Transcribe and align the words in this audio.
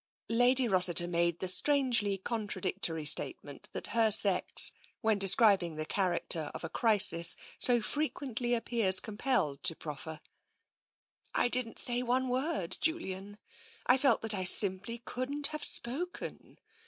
Lady 0.29 0.67
Rossiter 0.67 1.07
made 1.07 1.37
the 1.37 1.47
strangely 1.47 2.17
contradictory 2.17 3.05
statement 3.05 3.69
that 3.71 3.85
her 3.93 4.09
sex, 4.09 4.71
when 5.01 5.19
describing 5.19 5.75
the 5.75 5.85
character 5.85 6.49
of 6.55 6.63
a 6.63 6.69
crisis, 6.69 7.37
so 7.59 7.79
frequently 7.81 8.55
appears 8.55 8.99
compelled 8.99 9.61
to 9.61 9.75
proffer." 9.75 10.19
I 11.35 11.49
didn't 11.49 11.77
say 11.77 12.01
one 12.01 12.29
word, 12.29 12.77
Julian. 12.81 13.37
I 13.85 13.99
felt 13.99 14.23
that 14.23 14.33
I 14.33 14.43
sim 14.43 14.79
ply 14.79 14.99
couldn't 15.05 15.45
have 15.53 15.63
spoken. 15.63 16.57